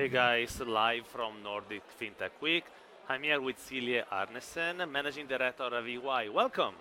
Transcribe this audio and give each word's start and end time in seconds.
Hey 0.00 0.08
guys, 0.08 0.58
live 0.60 1.06
from 1.08 1.42
Nordic 1.42 1.82
FinTech 2.00 2.30
Week. 2.40 2.64
I'm 3.06 3.22
here 3.22 3.38
with 3.38 3.58
Silje 3.58 4.02
Arnesen, 4.10 4.90
Managing 4.90 5.26
Director 5.26 5.64
of 5.64 5.86
EY. 5.86 6.30
Welcome. 6.30 6.72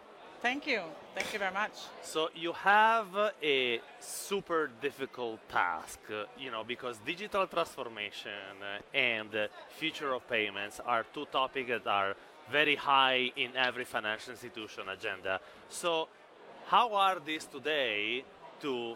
Thank 0.42 0.66
you. 0.66 0.84
Thank 1.14 1.34
you 1.34 1.40
very 1.40 1.54
much. 1.54 1.74
So 2.02 2.30
you 2.34 2.54
have 2.54 3.08
a 3.44 3.82
super 4.00 4.72
difficult 4.82 5.42
task, 5.50 6.00
you 6.40 6.50
know, 6.50 6.64
because 6.64 6.98
digital 7.06 7.46
transformation 7.46 8.56
and 8.94 9.50
future 9.68 10.14
of 10.14 10.26
payments 10.30 10.80
are 10.86 11.06
two 11.14 11.26
topics 11.26 11.68
that 11.68 11.88
are 11.88 12.16
very 12.50 12.76
high 12.76 13.34
in 13.36 13.54
every 13.58 13.84
financial 13.84 14.32
institution 14.32 14.88
agenda. 14.88 15.42
So 15.68 16.08
how 16.68 16.94
are 16.94 17.20
these 17.20 17.44
today 17.48 18.24
to 18.62 18.96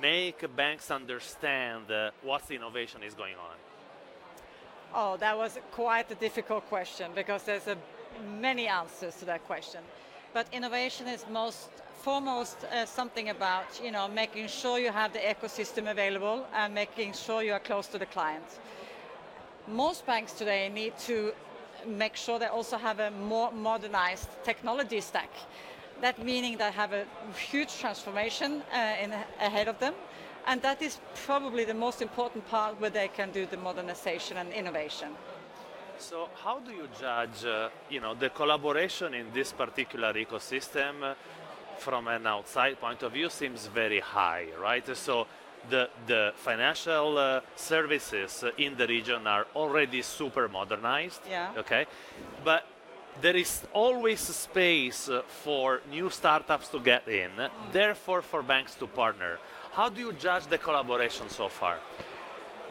make 0.00 0.44
banks 0.56 0.90
understand 0.90 1.90
uh, 1.90 2.10
what 2.22 2.46
the 2.48 2.54
innovation 2.54 3.02
is 3.02 3.14
going 3.14 3.34
on? 3.34 3.56
Oh, 4.94 5.16
that 5.18 5.36
was 5.36 5.58
quite 5.72 6.10
a 6.10 6.14
difficult 6.14 6.66
question 6.68 7.10
because 7.14 7.42
there's 7.42 7.68
many 8.40 8.66
answers 8.66 9.16
to 9.16 9.24
that 9.26 9.44
question. 9.46 9.80
But 10.32 10.46
innovation 10.52 11.06
is 11.08 11.24
most 11.30 11.68
foremost 12.02 12.64
uh, 12.64 12.86
something 12.86 13.28
about 13.28 13.80
you 13.82 13.90
know 13.90 14.08
making 14.08 14.48
sure 14.48 14.78
you 14.78 14.92
have 14.92 15.12
the 15.12 15.18
ecosystem 15.18 15.90
available 15.90 16.46
and 16.54 16.72
making 16.72 17.12
sure 17.12 17.42
you 17.42 17.52
are 17.52 17.60
close 17.60 17.86
to 17.88 17.98
the 17.98 18.06
client. 18.06 18.60
Most 19.66 20.06
banks 20.06 20.32
today 20.32 20.68
need 20.68 20.96
to 21.00 21.32
make 21.86 22.16
sure 22.16 22.38
they 22.38 22.46
also 22.46 22.76
have 22.76 22.98
a 23.00 23.10
more 23.10 23.52
modernized 23.52 24.28
technology 24.44 25.00
stack. 25.00 25.30
That 26.00 26.22
meaning 26.24 26.58
they 26.58 26.70
have 26.70 26.92
a 26.92 27.04
huge 27.50 27.78
transformation 27.78 28.62
uh, 28.72 29.02
in, 29.02 29.12
ahead 29.40 29.68
of 29.68 29.78
them, 29.78 29.94
and 30.46 30.62
that 30.62 30.80
is 30.80 31.00
probably 31.26 31.64
the 31.64 31.74
most 31.74 32.02
important 32.02 32.48
part 32.48 32.80
where 32.80 32.90
they 32.90 33.08
can 33.08 33.30
do 33.32 33.46
the 33.46 33.56
modernization 33.56 34.36
and 34.36 34.52
innovation. 34.52 35.08
So 35.98 36.28
how 36.44 36.60
do 36.60 36.70
you 36.70 36.88
judge, 37.00 37.44
uh, 37.44 37.70
you 37.90 38.00
know, 38.00 38.14
the 38.14 38.30
collaboration 38.30 39.14
in 39.14 39.26
this 39.34 39.52
particular 39.52 40.12
ecosystem 40.14 41.14
from 41.78 42.06
an 42.08 42.26
outside 42.26 42.80
point 42.80 43.02
of 43.02 43.12
view 43.12 43.28
seems 43.28 43.66
very 43.66 44.00
high, 44.00 44.46
right? 44.60 44.96
So 44.96 45.26
the, 45.68 45.90
the 46.06 46.32
financial 46.36 47.18
uh, 47.18 47.40
services 47.56 48.44
in 48.56 48.76
the 48.76 48.86
region 48.86 49.26
are 49.26 49.46
already 49.56 50.02
super 50.02 50.48
modernized, 50.48 51.22
Yeah. 51.28 51.50
okay? 51.56 51.86
But 52.44 52.64
there 53.20 53.36
is 53.36 53.62
always 53.72 54.20
space 54.20 55.08
uh, 55.08 55.22
for 55.44 55.80
new 55.90 56.10
startups 56.10 56.68
to 56.68 56.78
get 56.80 57.08
in, 57.08 57.30
therefore 57.72 58.22
for 58.22 58.42
banks 58.42 58.74
to 58.76 58.86
partner. 58.86 59.38
How 59.72 59.88
do 59.88 60.00
you 60.00 60.12
judge 60.12 60.46
the 60.46 60.58
collaboration 60.58 61.28
so 61.28 61.48
far? 61.48 61.78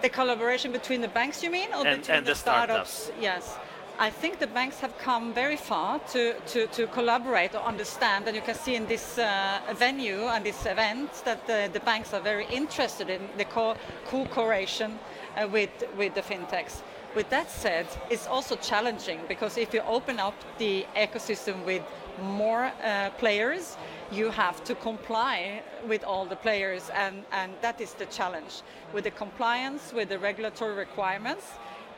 The 0.01 0.09
collaboration 0.09 0.71
between 0.71 1.01
the 1.01 1.07
banks, 1.07 1.43
you 1.43 1.49
mean, 1.49 1.69
or 1.73 1.85
And- 1.87 2.01
between 2.01 2.17
and 2.17 2.25
the, 2.25 2.31
the 2.31 2.35
startups. 2.35 3.11
Yes. 3.19 3.57
I 3.99 4.11
think 4.11 4.37
the 4.37 4.45
banks 4.45 4.79
have 4.81 4.95
come 4.99 5.33
very 5.33 5.55
far 5.57 5.97
to, 6.13 6.35
to, 6.39 6.67
to 6.67 6.85
collaborate 6.87 7.55
or 7.55 7.63
understand, 7.63 8.27
and 8.27 8.35
you 8.35 8.43
can 8.43 8.53
see 8.53 8.75
in 8.75 8.85
this 8.85 9.17
uh, 9.17 9.59
venue 9.73 10.27
and 10.27 10.45
this 10.45 10.67
event 10.67 11.09
that 11.25 11.47
the, 11.47 11.67
the 11.73 11.79
banks 11.79 12.13
are 12.13 12.21
very 12.21 12.45
interested 12.45 13.09
in 13.09 13.27
the 13.37 13.45
co- 13.45 13.75
co-cooperation 14.05 14.99
uh, 15.35 15.47
with, 15.47 15.71
with 15.97 16.13
the 16.13 16.21
fintechs. 16.21 16.83
With 17.15 17.29
that 17.29 17.49
said, 17.49 17.87
it's 18.09 18.27
also 18.27 18.55
challenging 18.55 19.19
because 19.27 19.57
if 19.57 19.73
you 19.73 19.81
open 19.81 20.19
up 20.19 20.35
the 20.57 20.85
ecosystem 20.95 21.65
with 21.65 21.81
more 22.21 22.71
uh, 22.83 23.09
players, 23.17 23.77
you 24.11 24.29
have 24.29 24.63
to 24.63 24.75
comply 24.75 25.61
with 25.87 26.03
all 26.03 26.25
the 26.25 26.35
players, 26.35 26.89
and, 26.93 27.23
and 27.31 27.53
that 27.61 27.81
is 27.81 27.93
the 27.93 28.05
challenge. 28.05 28.61
With 28.93 29.03
the 29.03 29.11
compliance, 29.11 29.93
with 29.93 30.09
the 30.09 30.19
regulatory 30.19 30.75
requirements, 30.75 31.45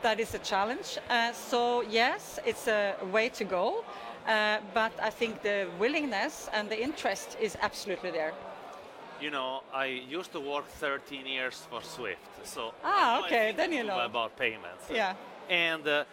that 0.01 0.19
is 0.19 0.33
a 0.33 0.39
challenge. 0.39 0.97
Uh, 1.09 1.33
so, 1.33 1.81
yes, 1.81 2.39
it's 2.45 2.67
a 2.67 2.95
way 3.11 3.29
to 3.29 3.43
go, 3.43 3.83
uh, 4.27 4.59
but 4.73 4.91
I 5.01 5.09
think 5.09 5.41
the 5.41 5.67
willingness 5.79 6.49
and 6.53 6.69
the 6.69 6.81
interest 6.81 7.37
is 7.39 7.57
absolutely 7.61 8.11
there. 8.11 8.33
You 9.21 9.31
know, 9.31 9.63
I 9.73 9.85
used 9.85 10.31
to 10.31 10.39
work 10.39 10.65
13 10.79 11.25
years 11.25 11.65
for 11.69 11.81
Swift, 11.83 12.21
so 12.45 12.73
Ah, 12.83 12.87
I 12.87 13.17
know 13.19 13.23
a 13.23 13.25
okay, 13.27 13.51
then 13.55 13.73
you 13.73 13.83
know. 13.83 13.99
about 13.99 14.37
payments. 14.37 14.85
Yeah. 14.89 15.13
And 15.49 15.85
uh, 15.87 16.03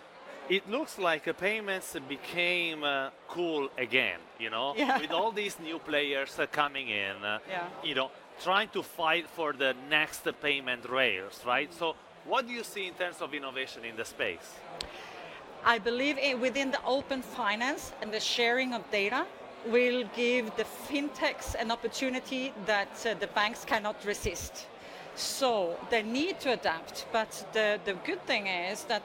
it 0.49 0.69
looks 0.69 0.99
like 0.99 1.29
uh, 1.29 1.33
payments 1.33 1.97
became 2.09 2.83
uh, 2.85 3.11
cool 3.29 3.69
again. 3.79 4.19
You 4.41 4.51
know, 4.51 4.75
Yeah. 4.77 4.99
with 5.01 5.13
all 5.13 5.31
these 5.33 5.57
new 5.61 5.79
players 5.79 6.39
uh, 6.39 6.47
coming 6.51 6.89
in. 6.89 7.17
uh, 7.25 7.39
Yeah. 7.49 7.69
You 7.85 7.95
know, 7.95 8.11
trying 8.43 8.69
to 8.71 8.83
fight 8.83 9.27
for 9.29 9.53
the 9.53 9.75
next 9.89 10.27
payment 10.43 10.89
rails, 10.89 11.43
right? 11.47 11.73
So, 11.73 11.95
what 12.25 12.47
do 12.47 12.53
you 12.53 12.65
see 12.65 12.87
in 12.89 12.95
terms 12.95 13.21
of 13.23 13.33
innovation 13.35 13.85
in 13.85 13.97
the 13.97 14.05
space? 14.05 14.49
I 15.65 15.79
believe 15.79 16.19
in, 16.19 16.41
within 16.41 16.71
the 16.71 16.83
open 16.85 17.23
finance 17.23 17.93
and 18.03 18.13
the 18.13 18.21
sharing 18.21 18.75
of 18.75 18.83
data 18.91 19.27
will 19.71 20.05
give 20.15 20.55
the 20.57 20.65
fintechs 20.65 21.55
an 21.59 21.71
opportunity 21.71 22.53
that 22.67 23.07
uh, 23.07 23.15
the 23.15 23.27
banks 23.29 23.65
cannot 23.65 24.05
resist. 24.05 24.67
So 25.15 25.77
they 25.91 26.03
need 26.03 26.41
to 26.41 26.53
adapt, 26.53 27.07
but 27.13 27.47
the, 27.53 27.81
the 27.85 27.95
good 27.95 28.25
thing 28.27 28.47
is 28.47 28.85
that 28.85 29.03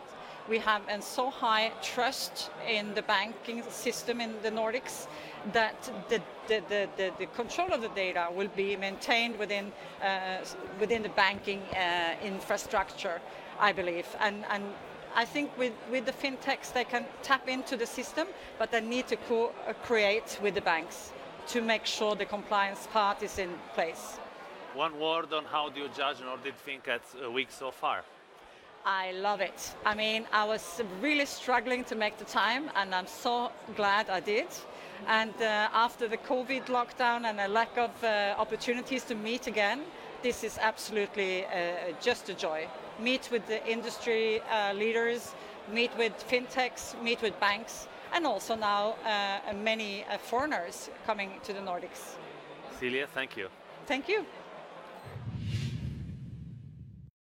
we 0.49 0.59
have 0.59 0.81
and 0.89 1.03
so 1.03 1.29
high 1.29 1.71
trust 1.81 2.49
in 2.67 2.93
the 2.93 3.01
banking 3.03 3.63
system 3.69 4.19
in 4.19 4.33
the 4.41 4.51
Nordics 4.51 5.07
that 5.53 5.89
the, 6.09 6.21
the, 6.47 6.61
the, 6.67 6.89
the, 6.97 7.11
the 7.19 7.25
control 7.27 7.71
of 7.71 7.81
the 7.81 7.89
data 7.89 8.27
will 8.35 8.49
be 8.49 8.75
maintained 8.75 9.37
within, 9.39 9.71
uh, 10.03 10.37
within 10.79 11.03
the 11.03 11.09
banking 11.09 11.61
uh, 11.75 12.15
infrastructure, 12.23 13.21
I 13.59 13.71
believe. 13.71 14.07
And, 14.19 14.43
and 14.49 14.63
I 15.15 15.25
think 15.25 15.57
with, 15.57 15.73
with 15.91 16.05
the 16.05 16.11
fintechs, 16.11 16.73
they 16.73 16.83
can 16.83 17.05
tap 17.21 17.47
into 17.49 17.75
the 17.75 17.85
system, 17.85 18.27
but 18.57 18.71
they 18.71 18.81
need 18.81 19.07
to 19.07 19.15
co- 19.15 19.51
uh, 19.67 19.73
create 19.73 20.39
with 20.41 20.55
the 20.55 20.61
banks 20.61 21.11
to 21.47 21.61
make 21.61 21.85
sure 21.85 22.15
the 22.15 22.25
compliance 22.25 22.87
part 22.87 23.21
is 23.23 23.37
in 23.37 23.49
place. 23.73 24.19
One 24.73 24.99
word 24.99 25.33
on 25.33 25.43
how 25.45 25.69
do 25.69 25.81
you 25.81 25.89
judge 25.89 26.21
Nordic 26.21 26.55
FinTech 26.65 27.01
uh, 27.25 27.29
week 27.29 27.51
so 27.51 27.71
far? 27.71 28.03
I 28.85 29.11
love 29.11 29.41
it. 29.41 29.75
I 29.85 29.93
mean, 29.93 30.25
I 30.31 30.45
was 30.45 30.81
really 31.01 31.25
struggling 31.25 31.83
to 31.85 31.95
make 31.95 32.17
the 32.17 32.25
time, 32.25 32.71
and 32.75 32.95
I'm 32.95 33.05
so 33.05 33.51
glad 33.75 34.09
I 34.09 34.21
did. 34.21 34.47
And 35.07 35.33
uh, 35.41 35.67
after 35.73 36.07
the 36.07 36.17
COVID 36.17 36.65
lockdown 36.65 37.25
and 37.25 37.39
a 37.39 37.47
lack 37.47 37.77
of 37.77 37.91
uh, 38.03 38.35
opportunities 38.37 39.03
to 39.05 39.15
meet 39.15 39.47
again, 39.47 39.81
this 40.21 40.43
is 40.43 40.57
absolutely 40.61 41.45
uh, 41.45 41.49
just 42.01 42.29
a 42.29 42.33
joy. 42.33 42.67
Meet 42.99 43.29
with 43.31 43.45
the 43.47 43.65
industry 43.67 44.41
uh, 44.41 44.73
leaders, 44.73 45.33
meet 45.71 45.91
with 45.97 46.13
fintechs, 46.29 47.01
meet 47.01 47.21
with 47.21 47.39
banks, 47.39 47.87
and 48.13 48.25
also 48.25 48.55
now 48.55 48.95
uh, 49.05 49.53
many 49.53 50.03
uh, 50.03 50.17
foreigners 50.17 50.89
coming 51.05 51.31
to 51.43 51.53
the 51.53 51.59
Nordics. 51.59 52.15
Silje, 52.79 53.07
thank 53.13 53.37
you. 53.37 53.47
Thank 53.85 54.07
you. 54.07 54.25